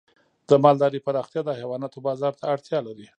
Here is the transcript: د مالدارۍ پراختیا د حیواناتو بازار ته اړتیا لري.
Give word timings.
د 0.49 0.51
مالدارۍ 0.63 0.99
پراختیا 1.07 1.41
د 1.45 1.49
حیواناتو 1.59 2.03
بازار 2.07 2.33
ته 2.39 2.45
اړتیا 2.53 2.79
لري. 2.87 3.07